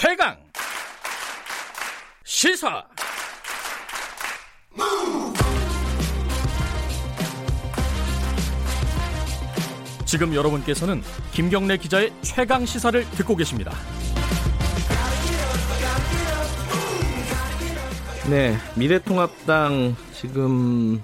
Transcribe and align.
최강 0.00 0.36
시사 2.24 2.84
지금 10.04 10.36
여러분께서는 10.36 11.02
김경래 11.32 11.78
기자의 11.78 12.12
최강 12.22 12.64
시사를 12.64 13.10
듣고 13.10 13.34
계십니다. 13.34 13.72
네, 18.30 18.56
미래통합당 18.76 19.96
지금 20.12 21.02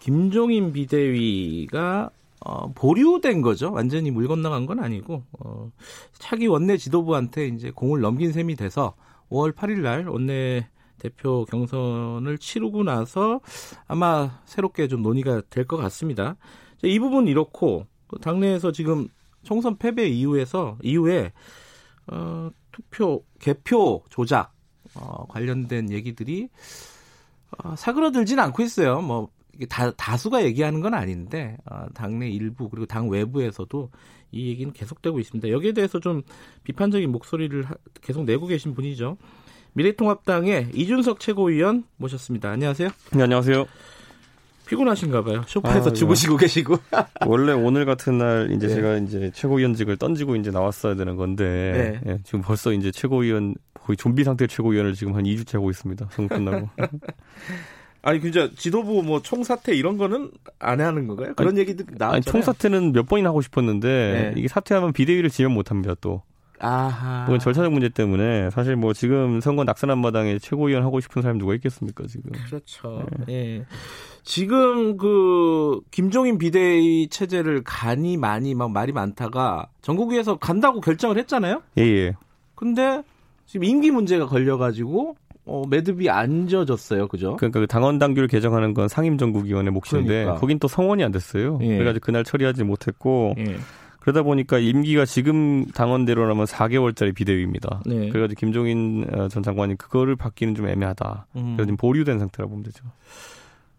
김종인 0.00 0.74
비대위가 0.74 2.10
어, 2.48 2.72
보류된 2.74 3.42
거죠. 3.42 3.72
완전히 3.72 4.12
물 4.12 4.28
건너간 4.28 4.66
건 4.66 4.78
아니고 4.78 5.24
어, 5.40 5.72
차기 6.12 6.46
원내 6.46 6.76
지도부한테 6.76 7.48
이제 7.48 7.72
공을 7.72 8.00
넘긴 8.00 8.30
셈이 8.32 8.54
돼서 8.54 8.94
5월 9.30 9.52
8일 9.52 9.80
날 9.80 10.06
원내 10.06 10.68
대표 10.98 11.44
경선을 11.46 12.38
치르고 12.38 12.84
나서 12.84 13.40
아마 13.88 14.38
새롭게 14.44 14.86
좀 14.86 15.02
논의가 15.02 15.42
될 15.50 15.66
것 15.66 15.76
같습니다. 15.76 16.36
이 16.84 16.98
부분 17.00 17.26
이렇고 17.26 17.86
당내에서 18.20 18.70
지금 18.70 19.08
총선 19.42 19.76
패배 19.76 20.06
이후에서 20.06 20.78
이후에 20.82 21.32
어, 22.06 22.50
투표 22.70 23.24
개표 23.40 24.04
조작 24.08 24.52
어, 24.94 25.26
관련된 25.28 25.90
얘기들이 25.90 26.48
어, 27.58 27.74
사그러들진 27.76 28.38
않고 28.38 28.62
있어요. 28.62 29.00
뭐 29.00 29.30
다, 29.68 29.90
다수가 29.92 30.44
얘기하는 30.44 30.80
건 30.80 30.94
아닌데 30.94 31.56
어, 31.70 31.86
당내 31.94 32.28
일부 32.28 32.68
그리고 32.68 32.86
당 32.86 33.08
외부에서도 33.08 33.90
이 34.32 34.48
얘기는 34.48 34.72
계속되고 34.72 35.18
있습니다. 35.18 35.50
여기에 35.50 35.72
대해서 35.72 36.00
좀 36.00 36.22
비판적인 36.64 37.10
목소리를 37.10 37.62
하, 37.64 37.74
계속 38.00 38.24
내고 38.24 38.46
계신 38.46 38.74
분이죠. 38.74 39.16
미래통합당의 39.72 40.70
이준석 40.74 41.20
최고위원 41.20 41.84
모셨습니다. 41.96 42.50
안녕하세요. 42.50 42.88
네, 43.12 43.22
안녕하세요. 43.22 43.66
피곤하신가 44.66 45.22
봐요. 45.22 45.44
소파에서 45.46 45.90
아, 45.90 45.92
주무시고 45.92 46.36
계시고. 46.38 46.76
원래 47.26 47.52
오늘 47.52 47.84
같은 47.84 48.18
날 48.18 48.50
이제 48.50 48.66
네. 48.66 48.74
제가 48.74 48.96
이제 48.98 49.30
최고위원직을 49.32 49.96
던지고 49.96 50.36
이제 50.36 50.50
나왔어야 50.50 50.94
되는 50.94 51.16
건데 51.16 52.00
네. 52.02 52.12
예, 52.12 52.18
지금 52.24 52.42
벌써 52.42 52.72
이제 52.72 52.90
최고위원 52.90 53.54
거의 53.74 53.96
좀비 53.96 54.24
상태 54.24 54.46
최고위원을 54.46 54.94
지금 54.94 55.14
한 55.14 55.24
2주째 55.24 55.54
하고 55.54 55.70
있습니다. 55.70 56.08
선거 56.10 56.34
끝나고. 56.34 56.68
아니 58.06 58.20
진짜 58.20 58.48
지도부 58.56 59.02
뭐 59.02 59.20
총사퇴 59.20 59.74
이런 59.74 59.98
거는 59.98 60.30
안 60.60 60.80
하는 60.80 61.08
건가요? 61.08 61.34
그런 61.34 61.54
아니, 61.54 61.60
얘기도 61.60 61.84
나왔잖아요. 61.98 62.20
총사퇴는 62.20 62.92
몇 62.92 63.04
번이나 63.06 63.30
하고 63.30 63.42
싶었는데 63.42 63.88
네. 63.88 64.40
이게 64.40 64.46
사퇴하면 64.46 64.92
비대위를 64.92 65.28
지면 65.28 65.50
못 65.50 65.72
합니다, 65.72 65.96
또. 66.00 66.22
아하. 66.60 67.24
그건 67.24 67.40
절차적 67.40 67.72
문제 67.72 67.88
때문에 67.88 68.50
사실 68.50 68.76
뭐 68.76 68.92
지금 68.92 69.40
선거 69.40 69.64
낙선한 69.64 69.98
마당에 69.98 70.38
최고위원 70.38 70.84
하고 70.84 71.00
싶은 71.00 71.20
사람이 71.20 71.40
누가 71.40 71.52
있겠습니까 71.56 72.06
지금? 72.06 72.30
그렇죠. 72.46 73.04
네. 73.26 73.34
예. 73.34 73.66
지금 74.22 74.96
그 74.96 75.80
김종인 75.90 76.38
비대위 76.38 77.08
체제를 77.08 77.64
간이 77.64 78.18
많이 78.18 78.54
막 78.54 78.70
말이 78.70 78.92
많다가 78.92 79.66
전국위에서 79.82 80.36
간다고 80.36 80.80
결정을 80.80 81.18
했잖아요. 81.18 81.60
예. 81.78 81.82
예. 81.82 82.16
근데 82.54 83.02
지금 83.46 83.64
임기 83.64 83.90
문제가 83.90 84.26
걸려가지고 84.26 85.16
어, 85.46 85.62
매듭이 85.68 86.10
안 86.10 86.48
져졌어요, 86.48 87.06
그죠? 87.06 87.36
그러니까 87.36 87.60
그 87.60 87.66
당원 87.68 87.98
당규를 87.98 88.28
개정하는 88.28 88.74
건 88.74 88.88
상임정국위원회 88.88 89.70
몫인데 89.70 90.06
그러니까. 90.06 90.34
거긴 90.34 90.58
또 90.58 90.66
성원이 90.66 91.04
안 91.04 91.12
됐어요. 91.12 91.58
예. 91.62 91.78
그래가지고 91.78 92.04
그날 92.04 92.24
처리하지 92.24 92.64
못했고 92.64 93.34
예. 93.38 93.56
그러다 94.00 94.22
보니까 94.22 94.58
임기가 94.58 95.04
지금 95.04 95.66
당원대로라면 95.66 96.46
4개월짜리 96.46 97.14
비대위입니다. 97.14 97.82
네. 97.86 98.08
그래가지고 98.08 98.38
김종인 98.38 99.06
어, 99.12 99.28
전 99.28 99.42
장관이 99.42 99.76
그거를 99.76 100.16
받기는 100.16 100.54
좀 100.54 100.68
애매하다. 100.68 101.26
음. 101.36 101.42
그래서 101.56 101.66
지금 101.66 101.76
보류된 101.76 102.18
상태라 102.18 102.48
보면 102.48 102.64
되죠. 102.64 102.84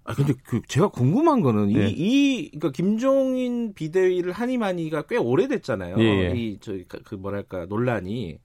아 0.06 0.14
근데 0.14 0.34
그 0.46 0.62
제가 0.68 0.88
궁금한 0.88 1.42
거는 1.42 1.68
네. 1.68 1.90
이, 1.90 1.92
이 1.92 2.50
그러니까 2.52 2.72
김종인 2.72 3.74
비대위를 3.74 4.32
하니마니가 4.32 5.04
꽤 5.04 5.18
오래됐잖아요. 5.18 5.96
예. 6.00 6.04
예. 6.04 6.36
이저그 6.36 7.04
그 7.04 7.16
뭐랄까 7.16 7.66
논란이. 7.66 8.38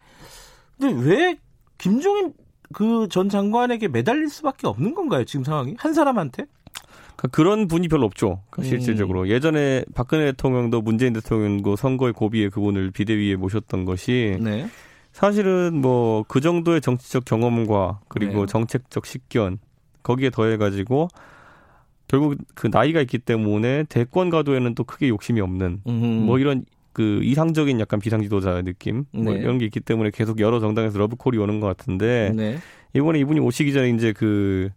근데 0.81 1.09
왜 1.09 1.37
김종인 1.79 2.33
그 2.73 3.07
전 3.09 3.29
장관에게 3.29 3.89
매달릴 3.89 4.29
수밖에 4.29 4.67
없는 4.67 4.95
건가요? 4.95 5.25
지금 5.25 5.45
상황이 5.45 5.75
한 5.79 5.93
사람한테? 5.95 6.47
그러니까 7.17 7.29
그런 7.29 7.69
분이 7.69 7.89
별로 7.89 8.07
없죠. 8.07 8.41
그러니까 8.51 8.71
실질적으로 8.71 9.23
음. 9.23 9.29
예전에 9.29 9.85
박근혜 9.95 10.27
대통령도 10.33 10.81
문재인 10.83 11.13
대통령도 11.13 11.77
선거의 11.77 12.13
고비에 12.13 12.49
그분을 12.49 12.91
비대위에 12.91 13.37
모셨던 13.37 13.85
것이 13.85 14.39
네. 14.41 14.67
사실은 15.13 15.81
뭐 15.81 16.25
그 16.27 16.41
정도의 16.41 16.81
정치적 16.81 17.25
경험과 17.27 18.01
그리고 18.09 18.41
네. 18.41 18.47
정책적 18.47 19.05
식견 19.07 19.59
거기에 20.03 20.31
더해 20.31 20.57
가지고 20.57 21.09
결국 22.09 22.37
그 22.55 22.69
나이가 22.71 23.01
있기 23.01 23.19
때문에 23.19 23.85
대권 23.89 24.31
가도에는 24.31 24.75
또 24.75 24.85
크게 24.85 25.09
욕심이 25.09 25.41
없는 25.41 25.83
음흠. 25.87 26.07
뭐 26.27 26.39
이런 26.39 26.65
그 26.93 27.21
이상적인 27.23 27.81
약간 27.81 28.01
비상지도자 28.01 28.63
느낌 28.63 29.05
뭐 29.13 29.33
네. 29.33 29.41
이런 29.41 29.59
게 29.59 29.65
있기 29.65 29.81
때문에 29.81 30.11
계속 30.11 30.41
여러 30.41 30.61
정당에서 30.61 30.99
러브콜이 30.99 31.39
오는 31.39 31.61
것 31.61 31.67
같은데 31.67 32.33
네. 32.35 32.59
이번에 32.95 33.19
이분이 33.21 33.41
오시기 33.41 33.73
전에 33.73 33.91
이제 33.91 34.13
그 34.13 34.71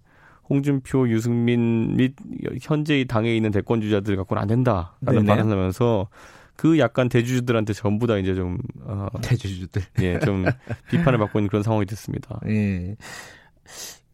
홍준표, 0.50 1.10
유승민 1.10 1.96
및 1.96 2.14
현재 2.62 3.04
당에 3.06 3.36
있는 3.36 3.52
대권 3.52 3.82
주자들 3.82 4.16
갖고는 4.16 4.42
안 4.42 4.48
된다라는 4.48 5.26
발언을 5.26 5.58
하면서 5.58 6.08
그 6.56 6.80
약간 6.80 7.10
대주주들한테 7.10 7.74
전부 7.74 8.08
다 8.08 8.18
이제 8.18 8.34
좀 8.34 8.58
어, 8.84 9.08
대주주들 9.22 9.82
예좀 10.00 10.46
비판을 10.90 11.20
받고 11.20 11.40
있는 11.40 11.50
그런 11.50 11.64
상황이 11.64 11.86
됐습니다. 11.86 12.40
예. 12.48 12.96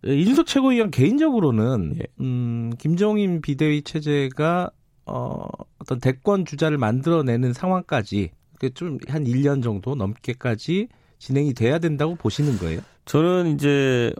이준석 0.03 0.47
최고위원 0.47 0.89
개인적으로는 0.89 1.95
예. 1.99 2.07
음, 2.19 2.71
김종인 2.79 3.41
비대위 3.41 3.83
체제가 3.83 4.71
어, 5.11 5.45
어떤 5.79 5.99
대권 5.99 6.45
주자를 6.45 6.77
만들어내는 6.77 7.53
상황까지 7.53 8.31
좀한 8.73 9.25
1년 9.25 9.61
정도 9.61 9.95
넘게까지 9.95 10.87
진행이 11.19 11.53
돼야 11.53 11.79
된다고 11.79 12.15
보시는 12.15 12.57
거예요? 12.57 12.79
저는 13.05 13.55
이제 13.55 14.13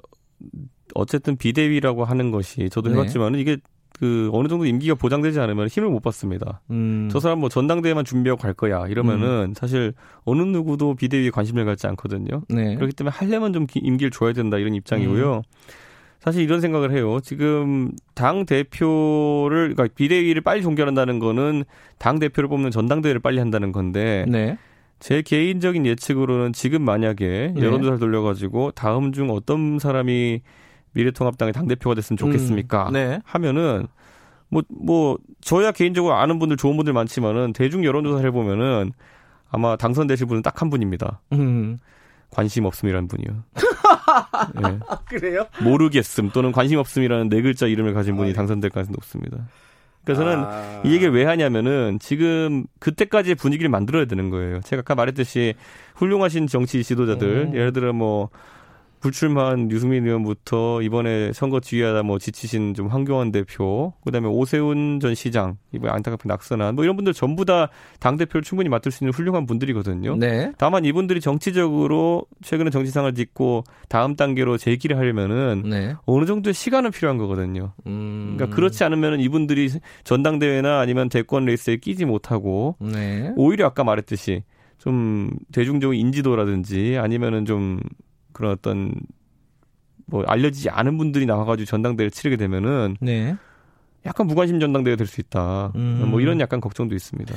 어쨌든 0.93 1.37
비대위라고 1.37 2.03
하는 2.03 2.31
것이 2.31 2.69
저도 2.69 2.89
네. 2.89 2.95
해봤지만은 2.95 3.39
이게 3.39 3.57
그 3.99 4.29
어느 4.33 4.47
정도 4.47 4.65
임기가 4.65 4.95
보장되지 4.95 5.39
않으면 5.39 5.67
힘을 5.67 5.89
못 5.89 6.01
받습니다. 6.01 6.61
음. 6.71 7.07
저 7.11 7.19
사람 7.19 7.39
뭐 7.39 7.49
전당대회만 7.49 8.03
준비하고 8.03 8.41
갈 8.41 8.53
거야 8.53 8.87
이러면은 8.87 9.51
음. 9.51 9.53
사실 9.53 9.93
어느 10.25 10.41
누구도 10.41 10.95
비대위에 10.95 11.29
관심을 11.29 11.65
갖지 11.65 11.87
않거든요. 11.87 12.41
네. 12.49 12.75
그렇기 12.75 12.93
때문에 12.93 13.15
할려면 13.15 13.53
좀 13.53 13.67
임기를 13.73 14.11
줘야 14.11 14.33
된다 14.33 14.57
이런 14.57 14.73
입장이고요. 14.73 15.37
음. 15.37 15.41
사실 16.21 16.43
이런 16.43 16.61
생각을 16.61 16.91
해요. 16.91 17.19
지금 17.21 17.91
당 18.13 18.45
대표를 18.45 19.73
그러니까 19.73 19.87
비대위를 19.95 20.41
빨리 20.41 20.61
종결한다는 20.61 21.19
거는 21.19 21.63
당 21.97 22.19
대표를 22.19 22.47
뽑는 22.47 22.71
전당대회를 22.71 23.19
빨리 23.19 23.39
한다는 23.39 23.71
건데 23.71 24.25
네. 24.29 24.57
제 24.99 25.23
개인적인 25.23 25.85
예측으로는 25.87 26.53
지금 26.53 26.83
만약에 26.83 27.53
네. 27.55 27.61
여론조사를 27.61 27.97
돌려가지고 27.99 28.71
다음 28.71 29.11
중 29.11 29.31
어떤 29.31 29.79
사람이 29.79 30.41
미래통합당의 30.93 31.53
당 31.53 31.67
대표가 31.67 31.95
됐으면 31.95 32.17
좋겠습니까? 32.17 32.89
음, 32.89 32.93
네. 32.93 33.19
하면은 33.25 33.87
뭐 34.49 34.61
뭐 34.69 35.17
저야 35.39 35.71
개인적으로 35.71 36.13
아는 36.13 36.37
분들 36.37 36.57
좋은 36.57 36.75
분들 36.75 36.93
많지만은 36.93 37.53
대중 37.53 37.83
여론조사를 37.83 38.27
해보면은 38.27 38.91
아마 39.49 39.75
당선되실 39.75 40.27
분은 40.27 40.41
딱 40.43 40.61
한 40.61 40.69
분입니다. 40.69 41.21
음. 41.33 41.79
관심 42.31 42.65
없음이라는 42.65 43.07
분이요. 43.07 43.43
네. 44.61 44.79
그래요? 45.07 45.45
모르겠음 45.61 46.29
또는 46.31 46.51
관심 46.51 46.79
없음이라는 46.79 47.29
네 47.29 47.41
글자 47.41 47.67
이름을 47.67 47.93
가진 47.93 48.15
분이 48.15 48.29
아, 48.29 48.31
네. 48.31 48.33
당선될 48.33 48.71
가능성이 48.71 48.95
높습니다. 48.95 49.47
그래서 50.03 50.23
저는 50.23 50.43
아... 50.43 50.81
이 50.83 50.93
얘기를 50.93 51.13
왜 51.13 51.25
하냐면은 51.25 51.99
지금 51.99 52.65
그때까지의 52.79 53.35
분위기를 53.35 53.69
만들어야 53.69 54.05
되는 54.05 54.29
거예요. 54.29 54.61
제가 54.61 54.79
아까 54.79 54.95
말했듯이 54.95 55.53
훌륭하신 55.95 56.47
정치 56.47 56.83
지도자들, 56.83 57.49
음. 57.49 57.55
예를 57.55 57.71
들어 57.71 57.93
뭐 57.93 58.29
불출마한 59.01 59.69
유승민 59.71 60.05
의원부터 60.05 60.81
이번에 60.81 61.33
선거 61.33 61.59
지휘하다 61.59 62.03
뭐 62.03 62.19
지치신 62.19 62.73
좀 62.75 62.87
황교안 62.87 63.31
대표, 63.31 63.93
그다음에 64.05 64.27
오세훈 64.27 64.99
전 65.01 65.15
시장, 65.15 65.57
이번에 65.73 65.91
안타깝게 65.91 66.29
낙선한 66.29 66.75
뭐 66.75 66.83
이런 66.83 66.95
분들 66.95 67.13
전부 67.13 67.45
다 67.45 67.69
당 67.99 68.17
대표를 68.17 68.43
충분히 68.43 68.69
맡을 68.69 68.91
수 68.91 69.03
있는 69.03 69.13
훌륭한 69.13 69.45
분들이거든요. 69.45 70.15
네. 70.15 70.51
다만 70.57 70.85
이분들이 70.85 71.21
정치적으로 71.21 72.25
최근에 72.41 72.69
정치상을 72.69 73.13
딛고 73.13 73.63
다음 73.89 74.15
단계로 74.15 74.57
재기를 74.57 74.97
하려면은 74.97 75.63
네. 75.65 75.95
어느 76.05 76.25
정도의 76.25 76.53
시간은 76.53 76.91
필요한 76.91 77.17
거거든요. 77.17 77.73
음. 77.85 78.33
그러니까 78.35 78.55
그렇지 78.55 78.83
않으면은 78.83 79.19
이분들이 79.19 79.69
전당대회나 80.03 80.79
아니면 80.79 81.09
대권 81.09 81.45
레이스에 81.45 81.77
끼지 81.77 82.05
못하고 82.05 82.75
네. 82.79 83.31
오히려 83.35 83.67
아까 83.67 83.83
말했듯이 83.83 84.43
좀 84.77 85.31
대중적인 85.51 85.99
인지도라든지 85.99 86.97
아니면은 86.97 87.45
좀 87.45 87.79
그런 88.33 88.51
어떤 88.51 88.93
뭐 90.05 90.23
알려지지 90.25 90.69
않은 90.69 90.97
분들이 90.97 91.25
나와가지고 91.25 91.65
전당대회를 91.65 92.11
치르게 92.11 92.37
되면은 92.37 92.97
네. 92.99 93.35
약간 94.05 94.27
무관심 94.27 94.59
전당대회가 94.59 94.97
될수 94.97 95.21
있다. 95.21 95.71
음. 95.75 96.09
뭐 96.09 96.21
이런 96.21 96.39
약간 96.39 96.59
걱정도 96.59 96.95
있습니다. 96.95 97.33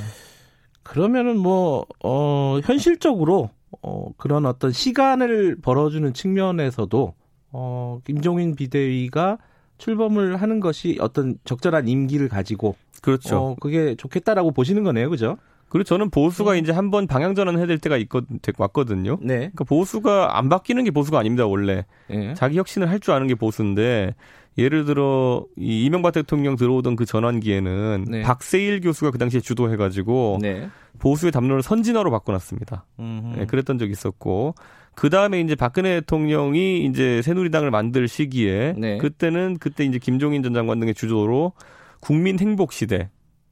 그러면은 0.83 1.37
뭐, 1.37 1.85
어, 2.03 2.59
현실적으로, 2.63 3.49
어, 3.81 4.09
그런 4.17 4.45
어떤 4.45 4.71
시간을 4.71 5.57
벌어주는 5.61 6.13
측면에서도 6.13 7.13
어, 7.51 7.99
김종인 8.05 8.55
비대위가 8.55 9.37
출범을 9.77 10.37
하는 10.37 10.59
것이 10.59 10.97
어떤 11.01 11.37
적절한 11.43 11.87
임기를 11.87 12.29
가지고 12.29 12.75
그렇죠. 13.01 13.37
어, 13.37 13.55
그게 13.59 13.95
좋겠다라고 13.95 14.51
보시는 14.51 14.83
거네요, 14.83 15.09
그죠? 15.09 15.37
그리고 15.69 15.83
저는 15.83 16.09
보수가 16.09 16.53
음. 16.53 16.57
이제 16.57 16.71
한 16.71 16.91
번 16.91 17.07
방향 17.07 17.35
전환 17.35 17.57
해야 17.57 17.65
될 17.65 17.77
때가 17.79 17.97
있거 17.97 18.21
왔거든요. 18.57 19.17
네. 19.21 19.35
그러니까 19.37 19.63
보수가 19.65 20.37
안 20.37 20.47
바뀌는 20.49 20.83
게 20.83 20.91
보수가 20.91 21.17
아닙니다 21.19 21.45
원래 21.47 21.85
예. 22.11 22.33
자기 22.35 22.57
혁신을 22.57 22.89
할 22.89 22.99
줄 22.99 23.13
아는 23.13 23.27
게 23.27 23.35
보수인데 23.35 24.15
예를 24.57 24.85
들어 24.85 25.45
이 25.57 25.83
이명박 25.83 26.13
대통령 26.13 26.55
들어오던 26.55 26.95
그 26.95 27.05
전환기에는 27.05 28.05
네. 28.09 28.21
박세일 28.21 28.79
교수가 28.79 29.11
그 29.11 29.17
당시에 29.17 29.41
주도해가지고 29.41 30.39
네. 30.41 30.69
보수의 30.99 31.33
담론을 31.33 31.61
선진화로 31.61 32.09
바꿔놨습니다. 32.11 32.85
음흠. 32.99 33.39
예, 33.41 33.45
그랬던 33.45 33.77
적이 33.77 33.91
있었고 33.91 34.55
그 34.95 35.09
다음에 35.09 35.41
이제 35.41 35.55
박근혜 35.55 35.99
대통령이 35.99 36.85
이제 36.85 37.21
새누리당을 37.21 37.69
만들 37.69 38.07
시기에 38.07 38.75
네. 38.77 38.97
그때는 38.97 39.57
그때 39.59 39.83
이제 39.83 39.99
김종인 39.99 40.41
전 40.41 40.53
장관 40.53 40.79
등의 40.79 40.93
주도로 40.93 41.51
국민 41.99 42.39
행복 42.39 42.71
시대 42.71 43.09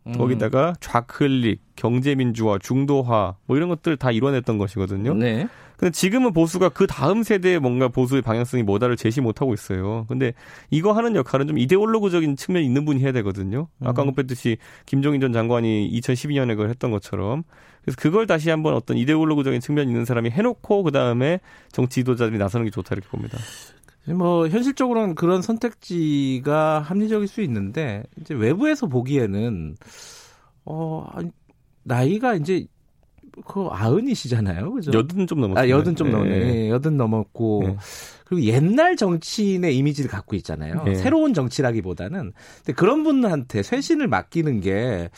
음. 0.08 0.14
거기다가 0.14 0.74
좌클릭, 0.80 1.62
경제민주화, 1.76 2.60
중도화 2.60 3.36
뭐 3.46 3.58
이런 3.58 3.70
것들 3.70 3.98
다 3.98 4.12
이뤄냈던 4.12 4.58
것이거든요. 4.58 5.14
네. 5.14 5.48
근데 5.78 5.92
지금은 5.92 6.34
보수가 6.34 6.70
그 6.70 6.88
다음 6.88 7.24
세대에 7.24 7.60
뭔가 7.60 7.88
보수의 7.88 8.22
방향성이 8.22 8.64
뭐다를 8.64 8.96
제시 8.96 9.22
못하고 9.22 9.54
있어요. 9.54 10.06
근데 10.08 10.34
이거 10.70 10.94
하는 10.94 11.16
역할은 11.16 11.48
좀 11.48 11.58
이데올로그적인 11.58 12.36
측면이 12.36 12.66
있는 12.66 12.86
분이 12.86 13.02
해야 13.02 13.12
되거든요. 13.12 13.68
아까 13.82 14.02
음. 14.02 14.10
언급했듯이 14.10 14.58
김종인 14.86 15.20
전 15.20 15.34
장관이 15.34 15.92
2012년에 15.92 16.50
그걸 16.50 16.70
했던 16.70 16.92
것처럼. 16.92 17.44
그래서 17.82 17.98
그걸 18.00 18.28
다시 18.28 18.50
한번 18.50 18.76
어떤 18.76 18.98
이데올로그적인 18.98 19.60
측면이 19.60 19.90
있는 19.90 20.06
사람이 20.06 20.30
해놓고 20.30 20.84
그 20.84 20.92
다음에 20.92 21.40
정치 21.72 21.96
지도자들이 21.96 22.38
나서는 22.38 22.66
게 22.66 22.72
좋다 22.72 22.96
이렇게 22.96 23.10
봅니다. 23.10 23.38
뭐 24.08 24.48
현실적으로는 24.48 25.16
그런 25.16 25.42
선택지가 25.42 26.80
합리적일 26.82 27.28
수 27.28 27.42
있는데 27.42 28.04
이제 28.20 28.34
외부에서 28.34 28.88
보기에는 28.88 29.76
어 30.66 31.06
나이가 31.84 32.36
이제 32.36 32.68
그 33.46 33.68
아흔이시잖아요, 33.72 34.74
그죠? 34.74 34.92
여든 34.94 35.26
좀 35.28 35.42
넘었어요. 35.42 35.64
아 35.64 35.70
여든 35.70 35.96
좀 35.96 36.08
예. 36.08 36.12
넘네, 36.12 36.66
예, 36.66 36.70
여든 36.70 36.98
넘었고 36.98 37.64
예. 37.66 37.78
그리고 38.26 38.44
옛날 38.46 38.96
정치인의 38.96 39.76
이미지를 39.76 40.10
갖고 40.10 40.36
있잖아요. 40.36 40.84
예. 40.88 40.96
새로운 40.96 41.34
정치라기보다는 41.34 42.34
근데 42.58 42.74
그런 42.74 43.04
분한테 43.04 43.64
쇄신을 43.64 44.08
맡기는 44.08 44.60
게 44.62 45.10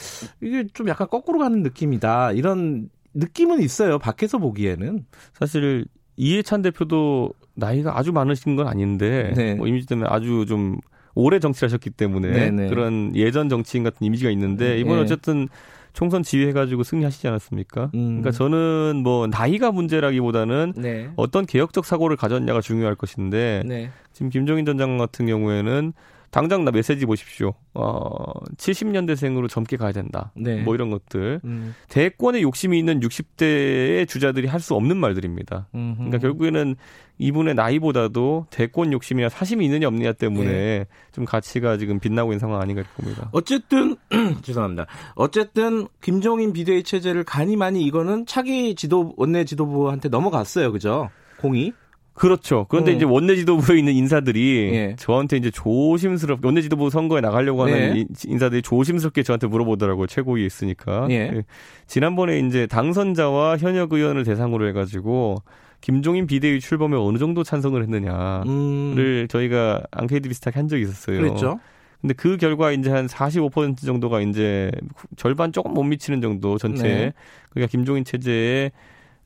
이게 0.41 0.65
좀 0.73 0.87
약간 0.87 1.07
거꾸로 1.09 1.39
가는 1.39 1.61
느낌이다 1.63 2.31
이런 2.33 2.89
느낌은 3.13 3.61
있어요. 3.61 3.99
밖에서 3.99 4.37
보기에는 4.37 5.05
사실 5.33 5.85
이해찬 6.17 6.61
대표도 6.61 7.33
나이가 7.55 7.97
아주 7.97 8.11
많으신 8.11 8.55
건 8.55 8.67
아닌데 8.67 9.33
네. 9.35 9.55
뭐 9.55 9.67
이미지 9.67 9.87
때문에 9.87 10.07
아주 10.09 10.45
좀 10.47 10.77
오래 11.15 11.39
정치를 11.39 11.67
하셨기 11.67 11.91
때문에 11.91 12.31
네네. 12.31 12.69
그런 12.69 13.15
예전 13.15 13.49
정치인 13.49 13.83
같은 13.83 14.05
이미지가 14.05 14.29
있는데 14.31 14.77
이번 14.79 14.97
예. 14.97 15.01
어쨌든 15.01 15.47
총선 15.93 16.23
지휘해가지고 16.23 16.83
승리하시지 16.83 17.25
않았습니까? 17.27 17.89
음. 17.95 18.21
그러니까 18.21 18.31
저는 18.31 19.01
뭐 19.01 19.27
나이가 19.27 19.71
문제라기보다는 19.71 20.73
네. 20.75 21.09
어떤 21.15 21.45
개혁적 21.45 21.85
사고를 21.85 22.17
가졌냐가 22.17 22.59
중요할 22.59 22.95
것인데 22.95 23.63
네. 23.65 23.89
지금 24.11 24.29
김종인 24.29 24.65
전 24.65 24.77
장관 24.77 24.97
같은 24.97 25.25
경우에는 25.25 25.93
당장 26.35 26.65
나 26.65 26.71
메시지 26.71 27.05
보십시오. 27.05 27.53
어, 27.73 28.13
70년대생으로 28.57 29.47
젊게 29.47 29.77
가야 29.77 29.93
된다. 29.93 30.33
네. 30.35 30.61
뭐 30.63 30.75
이런 30.75 30.89
것들. 30.89 31.39
음. 31.45 31.73
대권에 31.87 32.41
욕심이 32.41 32.77
있는 32.77 32.99
60대의 32.99 34.05
주자들이 34.05 34.45
할 34.47 34.59
수 34.59 34.73
없는 34.73 34.97
말들입니다. 34.97 35.67
음흠. 35.75 35.95
그러니까 35.95 36.17
결국에는 36.17 36.75
이분의 37.19 37.53
나이보다도 37.55 38.47
대권 38.49 38.91
욕심이나 38.91 39.29
사심이 39.29 39.63
있느냐 39.63 39.87
없느냐 39.87 40.11
때문에 40.11 40.49
네. 40.51 40.87
좀 41.13 41.23
가치가 41.23 41.77
지금 41.77 41.99
빛나고 41.99 42.31
있는 42.31 42.39
상황 42.39 42.59
아닌가 42.59 42.83
봅니다. 42.95 43.29
어쨌든 43.31 43.95
죄송합니다. 44.41 44.87
어쨌든 45.13 45.87
김종인 46.01 46.51
비대위 46.51 46.83
체제를 46.83 47.23
가니 47.23 47.55
많이 47.55 47.83
이거는 47.83 48.25
차기 48.25 48.75
지도 48.75 49.13
원내 49.15 49.45
지도부한테 49.45 50.09
넘어갔어요, 50.09 50.73
그죠? 50.73 51.09
공이. 51.39 51.71
그렇죠. 52.15 52.65
그런데 52.69 52.91
어. 52.91 52.95
이제 52.95 53.05
원내 53.05 53.35
지도부에 53.35 53.77
있는 53.77 53.93
인사들이 53.93 54.69
예. 54.73 54.95
저한테 54.97 55.35
이제 55.37 55.51
조심스럽게 55.51 56.47
원내 56.47 56.61
지도부 56.61 56.89
선거에 56.89 57.19
나가려고 57.21 57.63
하는 57.63 57.93
네. 57.93 57.99
이- 57.99 58.05
인사들이 58.25 58.61
조심스럽게 58.61 59.21
저한테 59.23 59.47
물어보더라고요. 59.47 60.07
최고위에 60.07 60.45
있으니까. 60.45 61.07
예. 61.09 61.29
그 61.33 61.41
지난번에 61.87 62.39
이제 62.39 62.67
당선자와 62.67 63.57
현역 63.57 63.91
의원을 63.93 64.23
대상으로 64.23 64.65
해 64.67 64.71
가지고 64.71 65.35
김종인 65.81 66.25
비대위 66.25 66.61
출범에 66.61 66.95
어느 66.95 67.17
정도 67.17 67.43
찬성을 67.43 67.79
했느냐를 67.83 68.47
음. 68.47 69.27
저희가 69.29 69.83
앙케이트 69.91 70.29
비슷하게 70.29 70.59
한 70.59 70.67
적이 70.69 70.83
있었어요. 70.83 71.19
그랬죠. 71.19 71.59
근데 72.01 72.13
그 72.13 72.37
결과 72.37 72.71
이제 72.71 72.89
한 72.91 73.07
45% 73.07 73.85
정도가 73.85 74.21
이제 74.21 74.71
절반 75.17 75.51
조금 75.51 75.73
못 75.73 75.83
미치는 75.83 76.21
정도 76.21 76.57
전체 76.57 76.83
네. 76.83 77.13
그러니까 77.49 77.69
김종인 77.71 78.03
체제에 78.05 78.71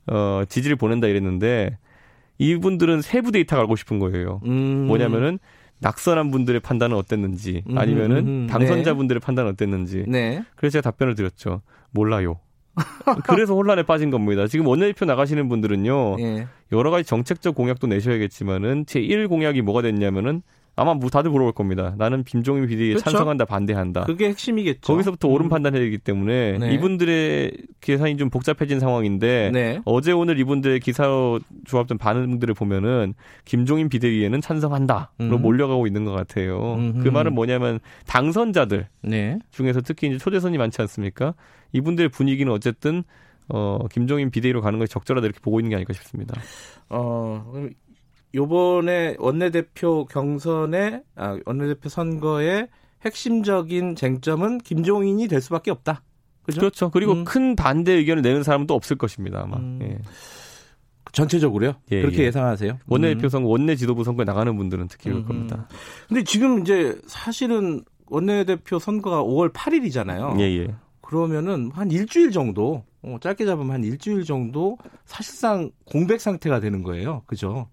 어 0.06 0.42
지지를 0.48 0.76
보낸다 0.76 1.06
이랬는데 1.06 1.78
이분들은 2.40 3.02
세부 3.02 3.32
데이터 3.32 3.56
가 3.56 3.62
알고 3.62 3.76
싶은 3.76 3.98
거예요. 3.98 4.40
음. 4.46 4.86
뭐냐면은 4.86 5.38
낙선한 5.80 6.30
분들의 6.30 6.60
판단은 6.60 6.96
어땠는지 6.96 7.62
음, 7.68 7.78
아니면은 7.78 8.16
음, 8.26 8.46
당선자분들의 8.48 9.20
판단은 9.20 9.52
어땠는지 9.52 10.04
네. 10.08 10.42
그래서 10.56 10.72
제가 10.72 10.90
답변을 10.90 11.14
드렸죠. 11.14 11.62
몰라요. 11.90 12.40
그래서 13.28 13.54
혼란에 13.54 13.82
빠진 13.82 14.10
겁니다. 14.10 14.46
지금 14.46 14.66
원내대표 14.66 15.04
나가시는 15.04 15.48
분들은요. 15.48 16.16
예. 16.20 16.46
여러 16.72 16.90
가지 16.90 17.06
정책적 17.06 17.54
공약도 17.54 17.86
내셔야겠지만은 17.88 18.84
제1 18.86 19.28
공약이 19.28 19.60
뭐가 19.62 19.82
됐냐면은 19.82 20.42
아마 20.80 20.94
뭐 20.94 21.10
다들 21.10 21.30
물어볼 21.30 21.52
겁니다. 21.52 21.94
나는 21.98 22.24
김종인 22.24 22.66
비대위에 22.66 22.94
그렇죠. 22.94 23.04
찬성한다 23.04 23.44
반대한다. 23.44 24.04
그게 24.04 24.28
핵심이겠죠. 24.28 24.80
거기서부터 24.80 25.28
옳은 25.28 25.46
음. 25.46 25.48
판단해야 25.50 25.82
되기 25.82 25.98
때문에 25.98 26.56
네. 26.56 26.72
이분들의 26.72 27.52
계산이 27.82 28.16
좀 28.16 28.30
복잡해진 28.30 28.80
상황인데 28.80 29.50
네. 29.52 29.80
어제 29.84 30.12
오늘 30.12 30.38
이분들의 30.38 30.80
기사로 30.80 31.40
조합된 31.66 31.98
반응들을 31.98 32.54
보면은 32.54 33.12
김종인 33.44 33.90
비대위에는 33.90 34.40
찬성한다로 34.40 35.06
음. 35.20 35.42
몰려가고 35.42 35.86
있는 35.86 36.06
것 36.06 36.12
같아요. 36.12 36.76
음흠. 36.76 37.02
그 37.02 37.08
말은 37.10 37.34
뭐냐면 37.34 37.78
당선자들 38.06 38.88
네. 39.02 39.38
중에서 39.50 39.82
특히 39.82 40.06
이제 40.06 40.16
초대선이 40.16 40.56
많지 40.56 40.80
않습니까? 40.80 41.34
이분들의 41.72 42.08
분위기는 42.08 42.50
어쨌든 42.50 43.04
어 43.48 43.86
김종인 43.90 44.30
비대위로 44.30 44.62
가는 44.62 44.78
것이 44.78 44.90
적절하다 44.90 45.26
이렇게 45.26 45.40
보고 45.40 45.60
있는 45.60 45.68
게 45.68 45.76
아닐까 45.76 45.92
싶습니다. 45.92 46.40
어, 46.88 47.44
요번에 48.34 49.16
원내대표 49.18 50.06
경선에 50.06 51.02
아, 51.16 51.38
원내대표 51.46 51.88
선거의 51.88 52.68
핵심적인 53.04 53.96
쟁점은 53.96 54.58
김종인이 54.58 55.26
될 55.28 55.40
수밖에 55.40 55.70
없다. 55.70 56.02
그죠? 56.42 56.60
그렇죠. 56.60 56.90
그리고 56.90 57.12
음. 57.12 57.24
큰 57.24 57.56
반대 57.56 57.92
의견을 57.92 58.22
내는 58.22 58.42
사람은 58.42 58.66
또 58.66 58.74
없을 58.74 58.96
것입니다 58.96 59.42
아마. 59.42 59.56
음. 59.56 59.78
예. 59.82 59.98
전체적으로요? 61.12 61.74
예, 61.90 62.02
그렇게 62.02 62.22
예. 62.22 62.26
예. 62.26 62.30
상하세요 62.30 62.78
원내대표 62.86 63.28
선거, 63.28 63.48
원내 63.48 63.74
지도부 63.74 64.04
선거에 64.04 64.24
나가는 64.24 64.56
분들은 64.56 64.86
특히 64.88 65.04
그럴 65.10 65.18
음흠. 65.18 65.28
겁니다. 65.28 65.68
근데 66.08 66.22
지금 66.22 66.60
이제 66.60 66.96
사실은 67.06 67.82
원내대표 68.06 68.78
선거가 68.78 69.22
5월 69.24 69.52
8일이잖아요. 69.52 70.38
예, 70.40 70.44
예. 70.58 70.74
그러면은 71.00 71.70
한 71.72 71.90
일주일 71.90 72.30
정도, 72.30 72.84
어, 73.02 73.16
짧게 73.20 73.46
잡으면 73.46 73.72
한 73.72 73.84
일주일 73.84 74.24
정도 74.24 74.76
사실상 75.04 75.70
공백 75.84 76.20
상태가 76.20 76.60
되는 76.60 76.82
거예요. 76.82 77.22
그죠? 77.26 77.68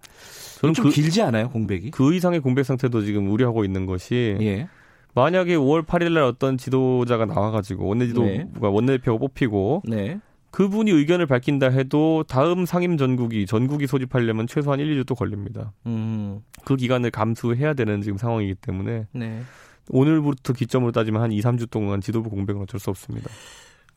저는 0.62 0.74
좀 0.74 0.86
그, 0.86 0.92
길지 0.92 1.22
않아요, 1.22 1.50
공백이? 1.50 1.92
그 1.92 2.14
이상의 2.14 2.40
공백 2.40 2.64
상태도 2.64 3.04
지금 3.04 3.30
우려하고 3.30 3.66
있는 3.66 3.86
것이 3.86 4.38
예. 4.42 4.68
만약에 5.14 5.56
5월 5.56 5.86
8일 5.86 6.14
날 6.14 6.24
어떤 6.24 6.58
지도자가 6.58 7.26
나와 7.26 7.52
가지고 7.52 7.88
원내 7.88 8.08
지도부가 8.08 8.30
네. 8.34 8.48
원내대표가 8.62 9.18
뽑히고 9.18 9.84
네. 9.86 10.20
그분이 10.52 10.92
의견을 10.92 11.26
밝힌다 11.26 11.70
해도 11.70 12.24
다음 12.28 12.66
상임 12.66 12.98
전국이 12.98 13.46
전국이 13.46 13.86
소집하려면 13.86 14.48
최소한 14.48 14.80
1, 14.80 14.96
2주 14.96 15.06
또 15.06 15.16
걸립니다. 15.16 15.74
음, 15.86 16.42
그 16.64 16.76
기간을 16.76 17.12
감수해야 17.12 17.74
되는 17.74 18.02
지금 18.02 18.18
상황이기 18.18 18.56
때문에 18.56 19.08
네. 19.12 19.42
오늘부터 19.90 20.54
기점으로 20.54 20.92
따지면 20.92 21.22
한 21.22 21.32
2, 21.32 21.42
3주 21.42 21.70
동안 21.70 22.02
지도부 22.02 22.30
공백은 22.30 22.62
어쩔 22.62 22.80
수 22.80 22.90
없습니다. 22.90 23.30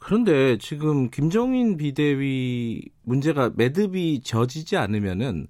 그런데 0.00 0.56
지금 0.58 1.10
김정인 1.10 1.76
비대위 1.76 2.82
문제가 3.04 3.52
매듭이 3.54 4.22
져지지 4.24 4.76
않으면은 4.76 5.46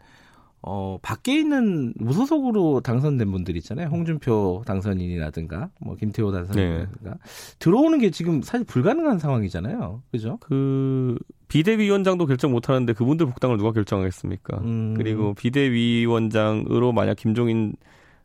어 0.62 0.99
밖에 1.00 1.38
있는 1.38 1.95
무소속으로 1.97 2.80
당선된 2.80 3.30
분들 3.30 3.57
있잖아요. 3.57 3.87
홍준표 3.88 4.62
당선인이라든가 4.66 5.71
뭐 5.80 5.95
김태호 5.97 6.33
당선인이라든가 6.33 7.16
들어오는 7.59 7.99
게 7.99 8.11
지금 8.11 8.42
사실 8.42 8.66
불가능한 8.66 9.19
상황이잖아요. 9.19 10.02
그죠? 10.11 10.37
그 10.42 11.16
비대위원장도 11.49 12.26
결정 12.26 12.52
못 12.52 12.69
하는데 12.69 12.92
그분들 12.92 13.25
복당을 13.26 13.57
누가 13.57 13.73
결정하겠습니까? 13.73 14.59
음. 14.59 14.95
그리고 14.99 15.33
비대위원장으로 15.35 16.92
만약 16.92 17.14
김종인 17.16 17.73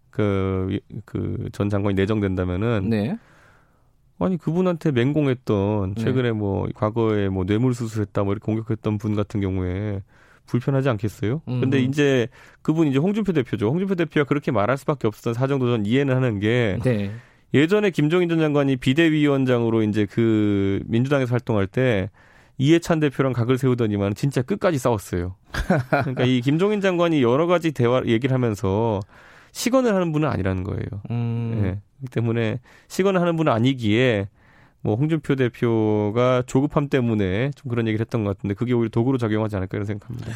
그 0.10 0.80
그 1.06 1.50
전 1.54 1.70
장관이 1.70 1.96
내정된다면은 1.96 2.90
네. 2.90 3.18
아니 4.20 4.38
그분한테 4.38 4.92
맹공했던 4.92 5.96
네. 5.96 6.04
최근에 6.04 6.32
뭐 6.32 6.68
과거에 6.74 7.30
뭐 7.30 7.46
뇌물 7.46 7.74
수술했다 7.74 8.24
뭐 8.24 8.34
이렇게 8.34 8.46
공격했던 8.46 8.98
분 8.98 9.16
같은 9.16 9.42
경우에 9.42 10.02
불편하지 10.46 10.90
않겠어요? 10.90 11.42
음. 11.48 11.62
근데 11.62 11.80
이제 11.80 12.28
그분 12.62 12.88
이제 12.88 13.00
홍준표 13.00 13.34
대표죠. 13.34 13.70
홍준표 13.70 13.96
대표가 13.96 14.26
그렇게 14.26 14.52
말할 14.52 14.78
수밖에 14.78 15.08
없었던 15.08 15.34
사정도 15.34 15.68
전 15.68 15.86
이해는 15.86 16.16
하는 16.16 16.40
게 16.40 16.78
네. 16.84 17.12
예전에 17.54 17.90
김종인 17.90 18.30
전 18.30 18.40
장관이 18.40 18.78
비대위원장으로 18.78 19.84
이제 19.84 20.06
그 20.06 20.82
민주당에서 20.86 21.32
활동할 21.32 21.68
때 21.68 22.10
이해찬 22.58 23.00
대표랑 23.00 23.34
각을 23.34 23.58
세우더니만 23.58 24.16
진짜 24.16 24.42
끝까지 24.42 24.78
싸웠어요. 24.78 25.36
그러니까 25.90 26.24
이 26.24 26.42
김종인 26.42 26.80
장관이 26.80 27.22
여러 27.22 27.48
가지 27.48 27.72
대화 27.72 28.02
얘기를 28.06 28.34
하면서 28.34 29.00
시건을 29.56 29.96
하는 29.96 30.12
분은 30.12 30.28
아니라는 30.28 30.64
거예요. 30.66 30.84
음. 31.12 31.54
예. 31.60 31.80
그렇기 32.00 32.12
때문에 32.12 32.60
시건을 32.90 33.22
하는 33.22 33.38
분은 33.38 33.52
아니기에 33.54 34.28
뭐 34.82 34.96
홍준표 34.96 35.36
대표가 35.36 36.44
조급함 36.46 36.90
때문에 36.90 37.52
좀 37.56 37.70
그런 37.70 37.88
얘기를 37.88 38.04
했던 38.04 38.26
것 38.26 38.36
같은데 38.36 38.54
그게 38.54 38.74
오히려 38.74 38.90
도구로 38.90 39.18
작용하지 39.18 39.56
않을까 39.56 39.78
이런 39.78 39.86
생각합니다. 39.86 40.30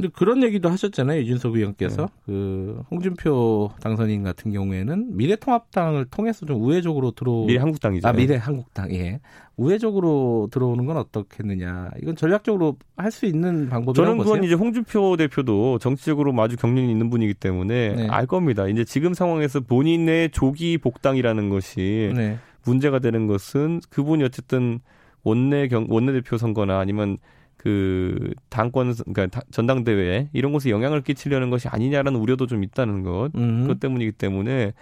근데 0.00 0.08
그런 0.16 0.42
얘기도 0.42 0.70
하셨잖아요. 0.70 1.20
이준석 1.20 1.56
의원께서 1.56 2.02
네. 2.06 2.08
그 2.24 2.82
홍준표 2.90 3.70
당선인 3.80 4.22
같은 4.22 4.50
경우에는 4.52 5.16
미래통합당을 5.16 6.06
통해서 6.06 6.46
좀 6.46 6.62
우회적으로 6.62 7.10
들어 7.10 7.44
미래 7.46 7.58
한국당이죠. 7.60 8.08
아 8.08 8.12
미래 8.12 8.36
한국당 8.36 8.90
예 8.92 9.20
우회적으로 9.56 10.48
들어오는 10.50 10.86
건 10.86 10.96
어떻겠느냐 10.96 11.90
이건 12.02 12.16
전략적으로 12.16 12.76
할 12.96 13.10
수 13.10 13.26
있는 13.26 13.68
방법이라고 13.68 13.92
저는 13.94 14.18
그건 14.18 14.38
보세요. 14.38 14.46
이제 14.46 14.54
홍준표 14.54 15.16
대표도 15.16 15.78
정치적으로 15.78 16.32
아주 16.40 16.56
경륜이 16.56 16.90
있는 16.90 17.10
분이기 17.10 17.34
때문에 17.34 17.94
네. 17.94 18.06
알 18.08 18.26
겁니다. 18.26 18.68
이제 18.68 18.84
지금 18.84 19.12
상황에서 19.12 19.60
본인의 19.60 20.30
조기 20.30 20.78
복당이라는 20.78 21.50
것이 21.50 22.12
네. 22.14 22.38
문제가 22.64 23.00
되는 23.00 23.26
것은 23.26 23.80
그분이 23.90 24.24
어쨌든 24.24 24.80
원내 25.24 25.68
경 25.68 25.86
원내 25.90 26.12
대표 26.12 26.38
선거나 26.38 26.78
아니면 26.78 27.18
그 27.62 28.32
당권 28.48 28.94
그러니까 28.94 29.26
다- 29.26 29.42
전당대회 29.50 30.30
이런 30.32 30.50
곳에 30.50 30.70
영향을 30.70 31.02
끼치려는 31.02 31.50
것이 31.50 31.68
아니냐라는 31.68 32.18
우려도 32.18 32.46
좀 32.46 32.64
있다는 32.64 33.02
것. 33.02 33.32
음. 33.34 33.62
그것 33.62 33.78
때문이기 33.78 34.12
때문에 34.12 34.72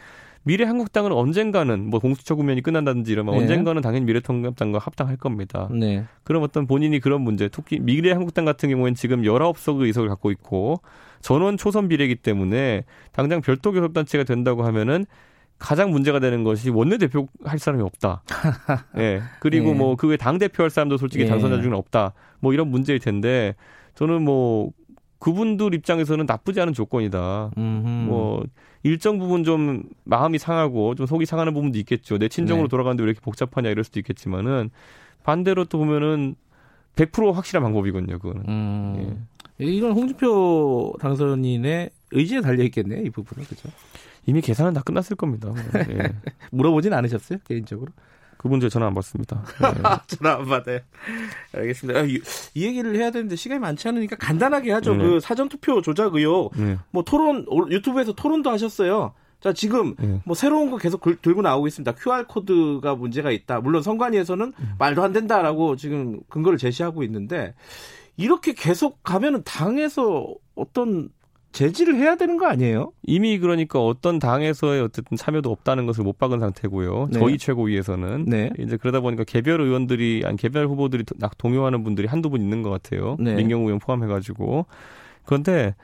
미래 0.44 0.64
한국당은 0.64 1.10
언젠가는 1.10 1.90
뭐 1.90 1.98
공수처 1.98 2.36
구면이 2.36 2.62
끝난다든지 2.62 3.10
이러면 3.10 3.34
네. 3.34 3.40
언젠가는 3.40 3.82
당연히 3.82 4.04
미래통합당과 4.04 4.78
합당할 4.78 5.16
겁니다. 5.16 5.68
네. 5.72 6.04
그럼 6.22 6.44
어떤 6.44 6.68
본인이 6.68 7.00
그런 7.00 7.22
문제, 7.22 7.48
특히 7.48 7.80
미래 7.80 8.12
한국당 8.12 8.44
같은 8.44 8.68
경우에는 8.68 8.94
지금 8.94 9.22
19석 9.22 9.80
의석을 9.80 10.08
갖고 10.08 10.30
있고 10.30 10.80
전원 11.20 11.56
초선 11.56 11.88
비례이기 11.88 12.14
때문에 12.14 12.84
당장 13.10 13.40
별도 13.40 13.72
교섭단체가 13.72 14.22
된다고 14.22 14.62
하면은 14.62 15.04
가장 15.58 15.90
문제가 15.90 16.20
되는 16.20 16.44
것이 16.44 16.70
원내대표 16.70 17.28
할 17.44 17.58
사람이 17.58 17.82
없다. 17.82 18.22
예. 18.98 19.20
그리고 19.40 19.70
예. 19.70 19.74
뭐 19.74 19.96
그 19.96 20.06
외 20.06 20.16
당대표 20.16 20.62
할 20.62 20.70
사람도 20.70 20.96
솔직히 20.98 21.24
예. 21.24 21.28
당선자 21.28 21.60
중에 21.60 21.72
없다. 21.72 22.12
뭐 22.40 22.52
이런 22.52 22.68
문제일 22.68 22.98
텐데 23.00 23.54
저는 23.94 24.22
뭐 24.22 24.70
그분들 25.18 25.74
입장에서는 25.74 26.26
나쁘지 26.26 26.60
않은 26.60 26.72
조건이다. 26.74 27.50
음흠. 27.58 27.88
뭐 28.08 28.44
일정 28.84 29.18
부분 29.18 29.42
좀 29.42 29.82
마음이 30.04 30.38
상하고 30.38 30.94
좀 30.94 31.06
속이 31.06 31.26
상하는 31.26 31.52
부분도 31.54 31.76
있겠죠. 31.78 32.18
내 32.18 32.28
친정으로 32.28 32.68
네. 32.68 32.70
돌아가는데 32.70 33.02
왜 33.02 33.08
이렇게 33.10 33.20
복잡하냐 33.20 33.68
이럴 33.70 33.82
수도 33.82 33.98
있겠지만은 33.98 34.70
반대로 35.24 35.64
또 35.64 35.78
보면은 35.78 36.36
100% 36.94 37.32
확실한 37.32 37.64
방법이거든요. 37.64 38.18
그거는. 38.20 38.42
음. 38.48 39.26
이건 39.58 39.90
홍준표 39.92 40.94
당선인의 41.00 41.90
의지에 42.12 42.40
달려 42.40 42.64
있겠네요. 42.64 43.02
이 43.02 43.10
부분은 43.10 43.46
그죠? 43.46 43.68
이미 44.26 44.40
계산은 44.40 44.74
다 44.74 44.82
끝났을 44.82 45.16
겁니다. 45.16 45.52
예. 45.90 46.12
물어보진 46.52 46.92
않으셨어요 46.92 47.38
개인적으로? 47.44 47.92
그 48.36 48.46
문제 48.46 48.68
전화 48.68 48.86
안 48.86 48.94
받습니다. 48.94 49.42
예. 49.62 49.82
전화 50.16 50.36
안 50.36 50.46
받아요. 50.46 50.80
알겠습니다. 51.54 52.00
아, 52.00 52.02
이, 52.04 52.20
이 52.54 52.64
얘기를 52.66 52.94
해야 52.96 53.10
되는데 53.10 53.34
시간이 53.36 53.58
많지 53.58 53.88
않으니까 53.88 54.16
간단하게 54.16 54.70
하죠. 54.72 54.94
네. 54.94 55.04
그 55.04 55.20
사전 55.20 55.48
투표 55.48 55.80
조작 55.82 56.14
의혹, 56.14 56.52
네. 56.56 56.78
뭐 56.90 57.02
토론 57.04 57.44
올- 57.48 57.72
유튜브에서 57.72 58.12
토론도 58.12 58.48
하셨어요. 58.50 59.12
자 59.40 59.52
지금 59.52 59.94
네. 59.98 60.20
뭐 60.24 60.34
새로운 60.34 60.70
거 60.70 60.76
계속 60.78 61.00
글- 61.00 61.16
들고 61.16 61.42
나오고 61.42 61.66
있습니다. 61.68 61.92
QR 61.94 62.26
코드가 62.26 62.94
문제가 62.96 63.30
있다. 63.30 63.60
물론 63.60 63.82
선관위에서는 63.82 64.52
말도 64.78 65.02
안 65.02 65.12
된다라고 65.12 65.76
지금 65.76 66.20
근거를 66.28 66.58
제시하고 66.58 67.02
있는데 67.04 67.54
이렇게 68.16 68.52
계속 68.52 69.02
가면은 69.04 69.42
당에서 69.44 70.26
어떤 70.56 71.08
제지를 71.52 71.96
해야 71.96 72.14
되는 72.16 72.36
거 72.36 72.46
아니에요? 72.46 72.92
이미 73.02 73.38
그러니까 73.38 73.80
어떤 73.80 74.18
당에서의 74.18 74.82
어쨌든 74.82 75.16
참여도 75.16 75.50
없다는 75.50 75.86
것을 75.86 76.04
못 76.04 76.18
박은 76.18 76.40
상태고요. 76.40 77.08
네. 77.12 77.18
저희 77.18 77.38
최고위에서는 77.38 78.26
네. 78.26 78.50
이제 78.58 78.76
그러다 78.76 79.00
보니까 79.00 79.24
개별 79.24 79.60
의원들이 79.60 80.22
아니 80.26 80.36
개별 80.36 80.66
후보들이 80.66 81.04
낙 81.16 81.38
동요하는 81.38 81.82
분들이 81.84 82.06
한두 82.06 82.30
분 82.30 82.40
있는 82.40 82.62
것 82.62 82.70
같아요. 82.70 83.16
네. 83.18 83.34
민경우 83.34 83.64
의원 83.64 83.78
포함해가지고 83.78 84.66
그런데 85.24 85.74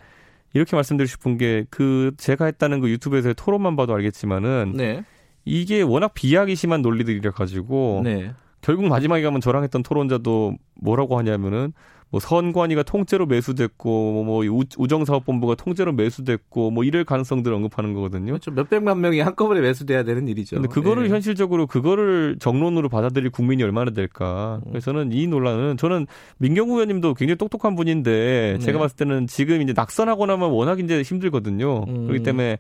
이렇게 0.53 0.77
말씀드리고 0.77 1.09
싶은 1.09 1.39
게 1.39 1.65
그 1.71 2.13
제가 2.17 2.45
했다는 2.45 2.81
그 2.81 2.89
유튜브에서의 2.91 3.35
토론만 3.37 3.75
봐도 3.77 3.95
알겠지만은 3.95 4.75
네. 4.77 5.05
이게 5.45 5.83
워낙 5.83 6.15
비하기 6.15 6.55
심한 6.55 6.83
논리들이라 6.83 7.33
가지고 7.33 8.03
네. 8.05 8.33
결국 8.61 8.87
마지막에 8.87 9.23
가면 9.23 9.41
저랑 9.41 9.63
했던 9.63 9.83
토론자도 9.83 10.55
뭐라고 10.81 11.19
하냐면은 11.19 11.73
뭐 12.15 12.21
선관위가 12.21 12.85
통째로 12.85 13.27
매수됐고 13.27 14.23
뭐 14.23 14.45
우- 14.47 14.63
우정사업본부가 14.79 15.57
통째로 15.57 15.93
매수됐고 15.95 16.71
뭐 16.71 16.85
이럴 16.85 17.05
가능성들을 17.05 17.53
언급하는 17.57 17.93
거거든요. 17.93 18.27
그렇죠. 18.27 18.53
몇백만 18.53 19.01
명이 19.01 19.19
한꺼번에 19.19 19.61
매수돼야 19.61 20.05
되는 20.05 20.29
일이죠. 20.29 20.55
근데 20.55 20.69
그거를 20.69 21.07
예. 21.07 21.09
현실적으로 21.09 21.67
그거를 21.67 22.37
정론으로 22.39 22.89
받아들일 22.89 23.31
국민이 23.31 23.65
얼마나 23.65 23.91
될까. 23.91 24.61
음. 24.67 24.71
그래서 24.71 24.93
저는 24.93 25.11
이 25.11 25.27
논란은 25.27 25.77
저는 25.77 26.07
민경구 26.39 26.75
의원님도 26.75 27.15
굉장히 27.15 27.37
똑똑한 27.37 27.75
분인데 27.75 28.59
네. 28.61 28.65
제가 28.65 28.79
봤을 28.79 28.95
때는 28.97 29.27
지금 29.27 29.61
이제 29.61 29.73
낙선하고 29.75 30.27
나면 30.27 30.51
워낙 30.51 30.79
이제 30.79 31.03
힘들거든요. 31.03 31.85
음. 31.89 32.07
그렇기 32.07 32.23
때문에 32.23 32.59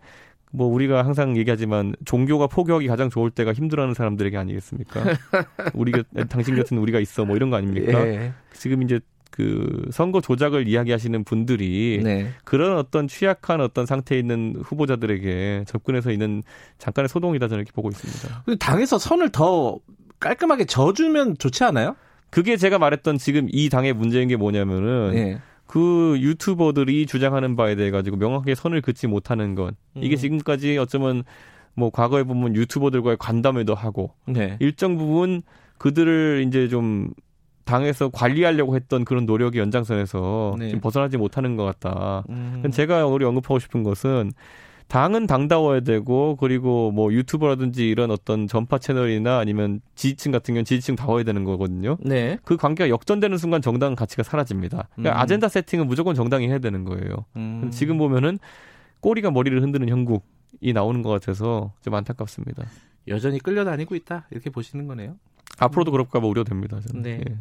뭐 0.51 0.67
우리가 0.67 1.05
항상 1.05 1.37
얘기하지만 1.37 1.95
종교가 2.05 2.49
포교하기 2.49 2.89
가장 2.89 3.09
좋을 3.09 3.31
때가 3.31 3.53
힘들어하는 3.53 3.95
사람들에게 3.95 4.37
아니겠습니까? 4.37 5.01
우리 5.75 5.93
가 5.93 6.03
당신 6.29 6.57
같은 6.57 6.77
우리가 6.79 6.99
있어 6.99 7.25
뭐 7.25 7.37
이런 7.37 7.51
거 7.51 7.57
아닙니까? 7.57 8.05
예. 8.09 8.33
지금 8.53 8.83
이제 8.83 8.99
그 9.35 9.89
선거 9.91 10.21
조작을 10.21 10.69
이야기하시는 10.69 11.25
분들이 11.25 12.01
네. 12.05 12.31
그런 12.45 12.79
어떤 12.79 13.09
취약한 13.09 13.61
어떤 13.61 13.85
상태에 13.85 14.17
있는 14.17 14.55
후보자들에게 14.63 15.65
접근해서 15.67 16.13
있는 16.13 16.45
잠깐의 16.79 17.09
소동이다 17.09 17.49
저는 17.49 17.63
이렇게 17.63 17.73
보고 17.73 17.89
있습니다. 17.89 18.45
당에서 18.61 18.97
선을 18.97 19.31
더 19.31 19.81
깔끔하게 20.21 20.67
져주면 20.67 21.39
좋지 21.39 21.65
않아요? 21.65 21.97
그게 22.31 22.57
제가 22.57 22.79
말했던 22.79 23.19
지금 23.19 23.49
이 23.51 23.69
당의 23.69 23.93
문제인 23.93 24.29
게 24.29 24.37
뭐냐면은 24.37 25.11
예. 25.15 25.41
그 25.67 26.17
유튜버들이 26.21 27.07
주장하는 27.07 27.57
바에 27.57 27.75
대해 27.75 27.91
가지고 27.91 28.17
명확하게 28.19 28.55
선을 28.55 28.83
긋지 28.83 29.09
못하는 29.09 29.57
것 29.57 29.75
이게 29.97 30.15
음. 30.15 30.17
지금까지 30.17 30.79
어쩌면 30.79 31.25
뭐 31.75 31.91
과거에 31.91 32.23
보면 32.23 32.55
유튜버들과의 32.55 33.17
간담회도 33.19 33.75
하고 33.75 34.13
네. 34.27 34.59
일정 34.61 34.97
부분 34.97 35.43
그들을 35.79 36.45
이제 36.47 36.69
좀 36.69 37.11
당에서 37.65 38.11
관리하려고 38.11 38.77
했던 38.77 39.05
그런 39.05 39.27
노력의 39.27 39.61
연장선에서 39.61 40.57
네. 40.59 40.69
지금 40.69 40.81
벗어나지 40.81 41.17
못하는 41.17 41.57
것 41.57 41.65
같다. 41.65 42.25
음. 42.29 42.63
제가 42.73 43.07
오늘 43.07 43.27
언급하고 43.27 43.59
싶은 43.59 43.83
것은 43.83 44.33
당은 44.89 45.27
당다워야 45.27 45.81
되고 45.81 46.37
그리고 46.37 46.91
뭐 46.93 47.13
유튜버라든지 47.13 47.89
이런 47.89 48.11
어떤 48.11 48.47
전파 48.47 48.79
채널이나 48.79 49.39
아니면 49.39 49.81
지지층 49.95 50.31
같은 50.31 50.53
경우는 50.53 50.65
지지층 50.67 50.95
다워야 50.95 51.25
되는 51.25 51.45
거거든요. 51.45 51.97
네. 52.01 52.39
그 52.45 52.57
관계가 52.57 52.91
역전되는 52.91 53.39
순간 53.39 53.63
정당 53.63 53.95
가치가 53.95 54.23
사라집니다. 54.23 54.89
그러니까 54.95 55.17
음. 55.17 55.21
아젠다 55.21 55.49
세팅은 55.49 55.87
무조건 55.87 56.15
정당이 56.15 56.49
해야 56.49 56.59
되는 56.59 56.85
거예요. 56.85 57.25
음. 57.37 57.71
지금 57.73 57.97
보면은 57.97 58.39
꼬리가 59.01 59.31
머리를 59.31 59.61
흔드는 59.63 59.89
형국이 59.89 60.73
나오는 60.75 61.03
것 61.03 61.11
같아서 61.11 61.73
좀 61.83 61.95
안타깝습니다. 61.95 62.65
여전히 63.09 63.39
끌려다니고 63.39 63.95
있다 63.95 64.27
이렇게 64.31 64.51
보시는 64.51 64.87
거네요. 64.87 65.17
앞으로도 65.59 65.91
그럴까 65.93 66.21
봐 66.21 66.27
우려됩니다. 66.27 66.81
저는. 66.81 67.03
네. 67.03 67.21
예. 67.29 67.37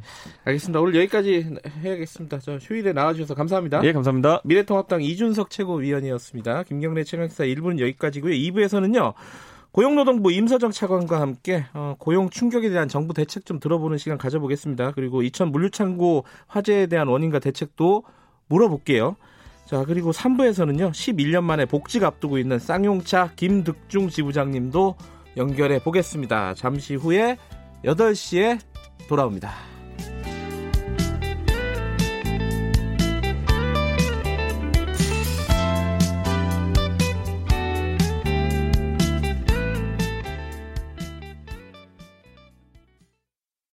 알겠습니다. 0.45 0.79
오늘 0.79 0.95
여기까지 0.95 1.55
해야겠습니다. 1.81 2.39
저 2.39 2.57
휴일에 2.57 2.93
나와주셔서 2.93 3.35
감사합니다. 3.35 3.81
예, 3.83 3.91
감사합니다. 3.91 4.41
미래통합당 4.43 5.01
이준석 5.01 5.49
최고위원이었습니다. 5.49 6.63
김경래 6.63 7.03
최강사 7.03 7.43
1부는 7.43 7.79
여기까지고요. 7.79 8.33
2부에서는요. 8.33 9.13
고용노동부 9.71 10.31
임서정 10.31 10.69
차관과 10.69 11.19
함께 11.19 11.65
어, 11.73 11.95
고용 11.97 12.29
충격에 12.29 12.69
대한 12.69 12.87
정부 12.87 13.15
대책 13.15 13.43
좀 13.45 13.59
들어보는 13.59 13.97
시간 13.97 14.19
가져보겠습니다. 14.19 14.91
그리고 14.91 15.23
이천 15.23 15.51
물류창고 15.51 16.25
화재에 16.47 16.85
대한 16.85 17.07
원인과 17.07 17.39
대책도 17.39 18.03
물어볼게요. 18.47 19.15
자 19.65 19.83
그리고 19.85 20.11
3부에서는요. 20.11 20.91
11년 20.91 21.43
만에 21.43 21.65
복직 21.65 22.03
앞두고 22.03 22.37
있는 22.37 22.59
쌍용차 22.59 23.31
김득중 23.35 24.09
지부장님도 24.09 24.95
연결해 25.37 25.79
보겠습니다. 25.79 26.53
잠시 26.53 26.93
후에 26.93 27.37
8시에 27.83 28.59
돌아옵니다. 29.07 29.72